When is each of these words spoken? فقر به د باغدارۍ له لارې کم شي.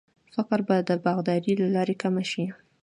فقر 0.35 0.59
به 0.67 0.75
د 0.89 0.91
باغدارۍ 1.05 1.53
له 1.61 1.67
لارې 1.75 1.95
کم 2.01 2.15
شي. 2.31 2.45